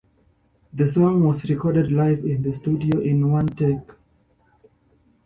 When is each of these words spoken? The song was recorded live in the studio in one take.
The 0.73 0.87
song 0.87 1.23
was 1.27 1.47
recorded 1.47 1.91
live 1.91 2.25
in 2.25 2.41
the 2.41 2.55
studio 2.55 3.01
in 3.01 3.29
one 3.31 3.45
take. 3.49 3.87